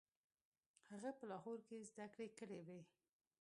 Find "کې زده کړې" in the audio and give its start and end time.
1.67-2.27